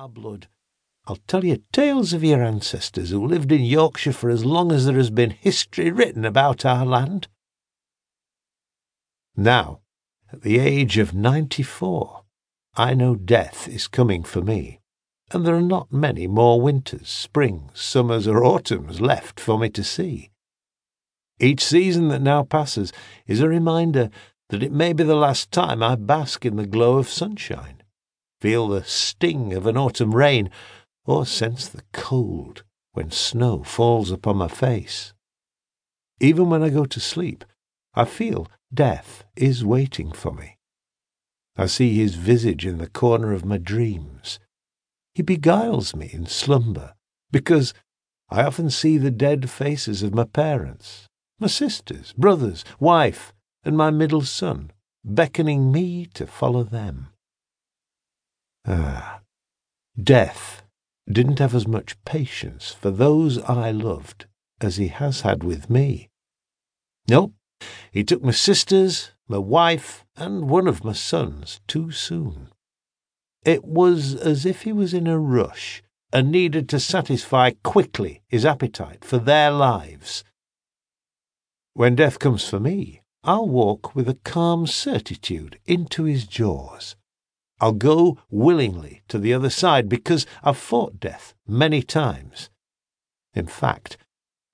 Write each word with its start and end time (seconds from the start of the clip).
our 0.00 0.08
blood. 0.08 0.48
I'll 1.06 1.18
tell 1.28 1.44
you 1.44 1.62
tales 1.72 2.14
of 2.14 2.24
your 2.24 2.42
ancestors 2.42 3.10
who 3.10 3.26
lived 3.26 3.52
in 3.52 3.60
Yorkshire 3.60 4.14
for 4.14 4.30
as 4.30 4.46
long 4.46 4.72
as 4.72 4.86
there 4.86 4.96
has 4.96 5.10
been 5.10 5.28
history 5.28 5.90
written 5.90 6.24
about 6.24 6.64
our 6.64 6.86
land. 6.86 7.28
Now, 9.36 9.80
at 10.32 10.40
the 10.40 10.58
age 10.58 10.96
of 10.96 11.12
ninety 11.12 11.62
four, 11.62 12.22
I 12.74 12.94
know 12.94 13.14
death 13.14 13.68
is 13.68 13.88
coming 13.88 14.22
for 14.22 14.40
me, 14.40 14.80
and 15.32 15.44
there 15.44 15.54
are 15.54 15.60
not 15.60 15.92
many 15.92 16.26
more 16.26 16.62
winters, 16.62 17.10
springs, 17.10 17.78
summers, 17.78 18.26
or 18.26 18.42
autumns 18.42 19.02
left 19.02 19.38
for 19.38 19.58
me 19.58 19.68
to 19.68 19.84
see. 19.84 20.30
Each 21.38 21.62
season 21.62 22.08
that 22.08 22.22
now 22.22 22.42
passes 22.42 22.90
is 23.26 23.40
a 23.40 23.48
reminder 23.48 24.08
that 24.48 24.62
it 24.62 24.72
may 24.72 24.94
be 24.94 25.04
the 25.04 25.14
last 25.14 25.52
time 25.52 25.82
I 25.82 25.94
bask 25.94 26.46
in 26.46 26.56
the 26.56 26.66
glow 26.66 26.96
of 26.96 27.10
sunshine, 27.10 27.79
feel 28.40 28.68
the 28.68 28.84
sting 28.84 29.52
of 29.52 29.66
an 29.66 29.76
autumn 29.76 30.14
rain, 30.14 30.50
or 31.04 31.26
sense 31.26 31.68
the 31.68 31.82
cold 31.92 32.62
when 32.92 33.10
snow 33.10 33.62
falls 33.62 34.10
upon 34.10 34.36
my 34.36 34.48
face. 34.48 35.12
Even 36.20 36.50
when 36.50 36.62
I 36.62 36.70
go 36.70 36.84
to 36.84 37.00
sleep, 37.00 37.44
I 37.94 38.04
feel 38.04 38.48
death 38.72 39.24
is 39.36 39.64
waiting 39.64 40.12
for 40.12 40.32
me. 40.32 40.58
I 41.56 41.66
see 41.66 41.94
his 41.94 42.14
visage 42.14 42.64
in 42.64 42.78
the 42.78 42.88
corner 42.88 43.32
of 43.32 43.44
my 43.44 43.58
dreams. 43.58 44.38
He 45.14 45.22
beguiles 45.22 45.94
me 45.94 46.08
in 46.12 46.26
slumber, 46.26 46.94
because 47.30 47.74
I 48.30 48.44
often 48.44 48.70
see 48.70 48.96
the 48.96 49.10
dead 49.10 49.50
faces 49.50 50.02
of 50.02 50.14
my 50.14 50.24
parents, 50.24 51.08
my 51.38 51.48
sisters, 51.48 52.12
brothers, 52.16 52.64
wife, 52.78 53.32
and 53.64 53.76
my 53.76 53.90
middle 53.90 54.22
son, 54.22 54.70
beckoning 55.04 55.72
me 55.72 56.06
to 56.14 56.26
follow 56.26 56.62
them. 56.62 57.08
Ah, 58.72 59.22
death 60.00 60.62
didn't 61.10 61.40
have 61.40 61.56
as 61.56 61.66
much 61.66 62.00
patience 62.04 62.70
for 62.70 62.92
those 62.92 63.38
I 63.42 63.72
loved 63.72 64.26
as 64.60 64.76
he 64.76 64.86
has 64.86 65.22
had 65.22 65.42
with 65.42 65.68
me. 65.68 66.08
No, 67.08 67.32
he 67.90 68.04
took 68.04 68.22
my 68.22 68.30
sisters, 68.30 69.10
my 69.26 69.38
wife, 69.38 70.04
and 70.14 70.48
one 70.48 70.68
of 70.68 70.84
my 70.84 70.92
sons 70.92 71.60
too 71.66 71.90
soon. 71.90 72.50
It 73.44 73.64
was 73.64 74.14
as 74.14 74.46
if 74.46 74.62
he 74.62 74.72
was 74.72 74.94
in 74.94 75.08
a 75.08 75.18
rush 75.18 75.82
and 76.12 76.30
needed 76.30 76.68
to 76.68 76.78
satisfy 76.78 77.50
quickly 77.64 78.22
his 78.28 78.44
appetite 78.44 79.04
for 79.04 79.18
their 79.18 79.50
lives. 79.50 80.22
When 81.74 81.96
death 81.96 82.20
comes 82.20 82.48
for 82.48 82.60
me, 82.60 83.02
I'll 83.24 83.48
walk 83.48 83.96
with 83.96 84.08
a 84.08 84.18
calm 84.22 84.68
certitude 84.68 85.58
into 85.66 86.04
his 86.04 86.24
jaws. 86.24 86.94
I'll 87.60 87.72
go 87.72 88.18
willingly 88.30 89.02
to 89.08 89.18
the 89.18 89.34
other 89.34 89.50
side 89.50 89.88
because 89.88 90.26
I've 90.42 90.56
fought 90.56 90.98
death 90.98 91.34
many 91.46 91.82
times. 91.82 92.48
In 93.34 93.46
fact, 93.46 93.98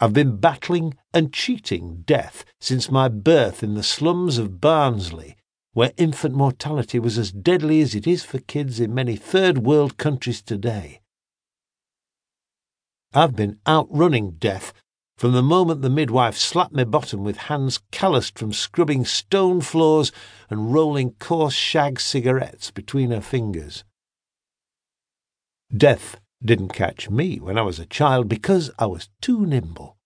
I've 0.00 0.12
been 0.12 0.38
battling 0.38 0.96
and 1.12 1.32
cheating 1.32 2.02
death 2.06 2.44
since 2.60 2.90
my 2.90 3.08
birth 3.08 3.62
in 3.62 3.74
the 3.74 3.82
slums 3.82 4.38
of 4.38 4.60
Barnsley, 4.60 5.36
where 5.72 5.92
infant 5.96 6.34
mortality 6.34 6.98
was 6.98 7.18
as 7.18 7.30
deadly 7.30 7.80
as 7.80 7.94
it 7.94 8.06
is 8.06 8.24
for 8.24 8.38
kids 8.38 8.80
in 8.80 8.94
many 8.94 9.16
third 9.16 9.58
world 9.58 9.96
countries 9.98 10.40
today. 10.40 11.00
I've 13.12 13.36
been 13.36 13.58
outrunning 13.68 14.32
death 14.32 14.72
from 15.16 15.32
the 15.32 15.42
moment 15.42 15.82
the 15.82 15.90
midwife 15.90 16.36
slapped 16.36 16.74
me 16.74 16.84
bottom 16.84 17.22
with 17.22 17.36
hands 17.36 17.80
calloused 17.92 18.38
from 18.38 18.52
scrubbing 18.52 19.04
stone 19.04 19.60
floors 19.60 20.10
and 20.50 20.74
rolling 20.74 21.12
coarse 21.20 21.54
shag 21.54 22.00
cigarettes 22.00 22.70
between 22.70 23.10
her 23.10 23.20
fingers. 23.20 23.84
Death 25.74 26.20
didn't 26.44 26.70
catch 26.70 27.08
me 27.08 27.38
when 27.38 27.56
I 27.56 27.62
was 27.62 27.78
a 27.78 27.86
child 27.86 28.28
because 28.28 28.70
I 28.78 28.86
was 28.86 29.08
too 29.20 29.46
nimble. 29.46 29.96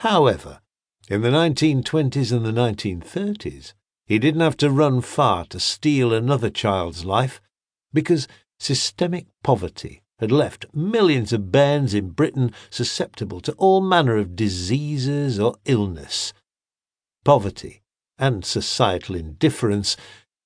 However, 0.00 0.60
in 1.08 1.22
the 1.22 1.30
1920s 1.30 2.32
and 2.32 2.44
the 2.44 2.52
1930s, 2.52 3.74
he 4.06 4.18
didn't 4.18 4.40
have 4.40 4.56
to 4.58 4.70
run 4.70 5.00
far 5.00 5.44
to 5.46 5.60
steal 5.60 6.12
another 6.12 6.50
child's 6.50 7.04
life 7.04 7.40
because 7.92 8.26
systemic 8.58 9.26
poverty 9.42 10.02
had 10.22 10.30
left 10.30 10.66
millions 10.72 11.32
of 11.32 11.50
bairns 11.50 11.92
in 11.94 12.10
Britain 12.10 12.52
susceptible 12.70 13.40
to 13.40 13.50
all 13.54 13.80
manner 13.80 14.16
of 14.16 14.36
diseases 14.36 15.40
or 15.40 15.56
illness. 15.64 16.32
Poverty 17.24 17.82
and 18.20 18.44
societal 18.44 19.16
indifference 19.16 19.96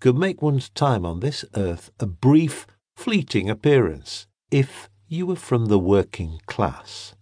could 0.00 0.16
make 0.16 0.40
one's 0.40 0.68
time 0.70 1.04
on 1.04 1.18
this 1.18 1.44
earth 1.56 1.90
a 1.98 2.06
brief, 2.06 2.68
fleeting 2.94 3.50
appearance 3.50 4.28
if 4.52 4.88
you 5.08 5.26
were 5.26 5.34
from 5.34 5.66
the 5.66 5.78
working 5.78 6.38
class. 6.46 7.16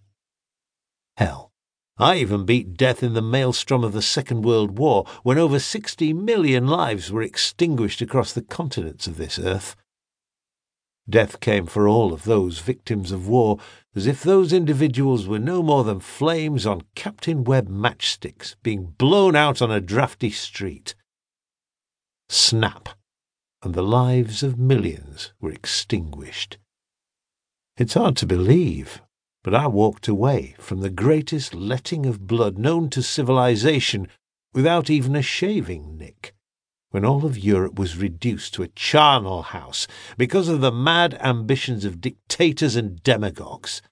Hell, 1.16 1.52
I 1.96 2.16
even 2.16 2.44
beat 2.44 2.74
death 2.74 3.02
in 3.02 3.14
the 3.14 3.22
maelstrom 3.22 3.82
of 3.82 3.94
the 3.94 4.02
Second 4.02 4.42
World 4.42 4.76
War 4.76 5.06
when 5.22 5.38
over 5.38 5.58
60 5.58 6.12
million 6.12 6.66
lives 6.66 7.10
were 7.10 7.22
extinguished 7.22 8.02
across 8.02 8.34
the 8.34 8.42
continents 8.42 9.06
of 9.06 9.16
this 9.16 9.38
earth. 9.38 9.74
Death 11.08 11.40
came 11.40 11.66
for 11.66 11.88
all 11.88 12.12
of 12.12 12.24
those 12.24 12.60
victims 12.60 13.10
of 13.10 13.26
war, 13.26 13.58
as 13.94 14.06
if 14.06 14.22
those 14.22 14.52
individuals 14.52 15.26
were 15.26 15.38
no 15.38 15.62
more 15.62 15.84
than 15.84 16.00
flames 16.00 16.64
on 16.64 16.82
Captain 16.94 17.44
Webb 17.44 17.68
matchsticks 17.68 18.54
being 18.62 18.94
blown 18.98 19.34
out 19.34 19.60
on 19.60 19.70
a 19.70 19.80
drafty 19.80 20.30
street. 20.30 20.94
Snap, 22.28 22.90
and 23.62 23.74
the 23.74 23.82
lives 23.82 24.42
of 24.42 24.58
millions 24.58 25.32
were 25.40 25.50
extinguished. 25.50 26.58
It's 27.76 27.94
hard 27.94 28.16
to 28.18 28.26
believe, 28.26 29.02
but 29.42 29.54
I 29.54 29.66
walked 29.66 30.06
away 30.06 30.54
from 30.58 30.80
the 30.80 30.90
greatest 30.90 31.52
letting 31.52 32.06
of 32.06 32.26
blood 32.26 32.58
known 32.58 32.90
to 32.90 33.02
civilization 33.02 34.08
without 34.54 34.88
even 34.88 35.16
a 35.16 35.22
shaving 35.22 35.98
nick 35.98 36.34
when 36.92 37.04
all 37.04 37.26
of 37.26 37.36
Europe 37.36 37.78
was 37.78 37.96
reduced 37.96 38.54
to 38.54 38.62
a 38.62 38.68
charnel 38.68 39.42
house 39.42 39.88
because 40.16 40.48
of 40.48 40.60
the 40.60 40.70
mad 40.70 41.14
ambitions 41.20 41.84
of 41.84 42.00
dictators 42.00 42.76
and 42.76 43.02
demagogues. 43.02 43.82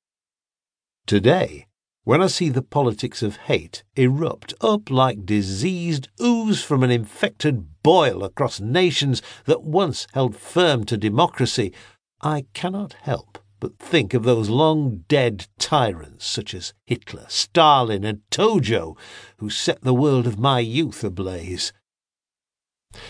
Today, 1.06 1.66
when 2.04 2.22
I 2.22 2.28
see 2.28 2.48
the 2.50 2.62
politics 2.62 3.22
of 3.22 3.36
hate 3.36 3.82
erupt 3.96 4.54
up 4.60 4.90
like 4.90 5.26
diseased 5.26 6.08
ooze 6.20 6.62
from 6.62 6.82
an 6.82 6.90
infected 6.90 7.82
boil 7.82 8.22
across 8.22 8.60
nations 8.60 9.22
that 9.46 9.62
once 9.62 10.06
held 10.12 10.36
firm 10.36 10.84
to 10.84 10.96
democracy, 10.96 11.72
I 12.20 12.44
cannot 12.54 12.92
help 13.00 13.38
but 13.60 13.78
think 13.78 14.14
of 14.14 14.24
those 14.24 14.48
long 14.48 15.04
dead 15.06 15.46
tyrants 15.58 16.26
such 16.26 16.54
as 16.54 16.72
Hitler, 16.86 17.26
Stalin, 17.28 18.04
and 18.04 18.22
Tojo, 18.30 18.96
who 19.36 19.50
set 19.50 19.82
the 19.82 19.94
world 19.94 20.26
of 20.26 20.38
my 20.38 20.60
youth 20.60 21.04
ablaze. 21.04 21.72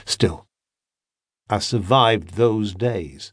Still, 0.04 0.46
I 1.48 1.58
survived 1.58 2.34
those 2.34 2.74
days, 2.74 3.32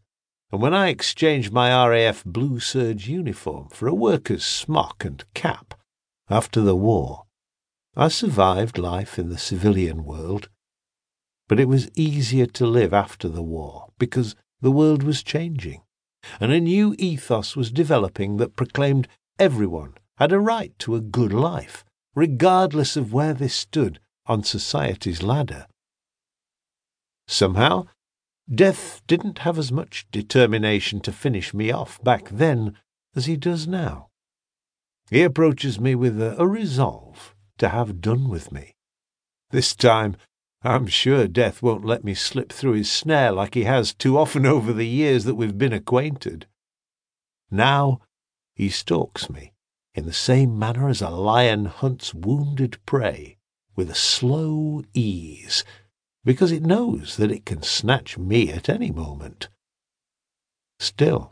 and 0.52 0.62
when 0.62 0.74
I 0.74 0.90
exchanged 0.90 1.52
my 1.52 1.70
RAF 1.88 2.24
blue 2.24 2.60
serge 2.60 3.08
uniform 3.08 3.70
for 3.70 3.88
a 3.88 3.94
worker's 3.94 4.46
smock 4.46 5.04
and 5.04 5.24
cap 5.34 5.74
after 6.30 6.62
the 6.62 6.76
war, 6.76 7.24
I 7.96 8.08
survived 8.08 8.78
life 8.78 9.20
in 9.20 9.30
the 9.30 9.38
civilian 9.38 10.04
world. 10.04 10.50
But 11.48 11.60
it 11.60 11.68
was 11.68 11.90
easier 11.96 12.46
to 12.46 12.66
live 12.66 12.94
after 12.94 13.28
the 13.28 13.44
war 13.44 13.90
because 13.98 14.36
the 14.62 14.72
world 14.72 15.04
was 15.04 15.24
changing, 15.24 15.82
and 16.40 16.52
a 16.52 16.60
new 16.60 16.96
ethos 16.98 17.56
was 17.56 17.72
developing 17.72 18.38
that 18.38 18.56
proclaimed 18.56 19.08
everyone 19.40 19.96
had 20.18 20.32
a 20.32 20.40
right 20.40 20.78
to 20.80 20.96
a 20.96 21.02
good 21.02 21.34
life, 21.34 21.86
regardless 22.16 22.98
of 22.98 23.14
where 23.14 23.34
they 23.34 23.48
stood 23.48 24.00
on 24.26 24.44
society's 24.44 25.22
ladder. 25.22 25.68
Somehow, 27.28 27.88
death 28.54 29.02
didn't 29.08 29.40
have 29.40 29.58
as 29.58 29.72
much 29.72 30.08
determination 30.12 31.02
to 31.02 31.12
finish 31.12 31.54
me 31.54 31.72
off 31.72 32.02
back 32.04 32.30
then 32.30 32.78
as 33.16 33.26
he 33.26 33.36
does 33.36 33.68
now. 33.68 34.08
He 35.10 35.24
approaches 35.24 35.80
me 35.80 35.96
with 35.96 36.22
a, 36.22 36.40
a 36.42 36.48
resolve 36.48 37.36
to 37.58 37.70
have 37.70 38.02
done 38.02 38.30
with 38.30 38.52
me. 38.52 38.76
This 39.52 39.76
time, 39.76 40.16
I'm 40.64 40.88
sure 40.88 41.28
death 41.28 41.62
won't 41.62 41.86
let 41.86 42.04
me 42.04 42.14
slip 42.14 42.52
through 42.52 42.74
his 42.74 42.92
snare 42.92 43.32
like 43.32 43.54
he 43.54 43.64
has 43.64 43.94
too 43.94 44.18
often 44.18 44.46
over 44.56 44.74
the 44.74 44.88
years 44.88 45.26
that 45.26 45.36
we've 45.36 45.58
been 45.58 45.74
acquainted. 45.74 46.48
Now 47.52 48.02
he 48.56 48.70
stalks 48.70 49.30
me 49.30 49.54
in 49.94 50.06
the 50.06 50.14
same 50.14 50.58
manner 50.58 50.90
as 50.90 51.02
a 51.02 51.10
lion 51.10 51.66
hunts 51.66 52.14
wounded 52.14 52.78
prey, 52.86 53.38
with 53.76 53.90
a 53.90 53.96
slow 53.96 54.84
ease 54.94 55.64
because 56.28 56.52
it 56.52 56.62
knows 56.62 57.16
that 57.16 57.32
it 57.32 57.46
can 57.46 57.62
snatch 57.62 58.18
me 58.18 58.52
at 58.52 58.68
any 58.68 58.92
moment. 58.92 59.48
Still, 60.78 61.32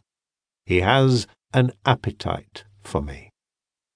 he 0.65 0.79
has 0.79 1.27
an 1.53 1.73
appetite 1.85 2.63
for 2.81 3.01
me. 3.01 3.29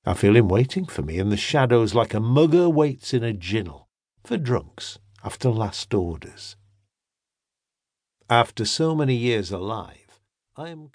I 0.05 0.13
feel 0.13 0.35
him 0.35 0.49
waiting 0.49 0.85
for 0.85 1.01
me 1.01 1.17
in 1.17 1.29
the 1.29 1.37
shadows 1.37 1.95
like 1.95 2.13
a 2.13 2.19
mugger 2.19 2.67
waits 2.67 3.13
in 3.13 3.23
a 3.23 3.31
ginnel 3.31 3.87
for 4.25 4.35
drunks 4.35 4.99
after 5.23 5.49
last 5.49 5.93
orders. 5.93 6.57
After 8.29 8.65
so 8.65 8.93
many 8.93 9.15
years 9.15 9.51
alive, 9.53 10.19
I 10.57 10.67
am. 10.67 10.89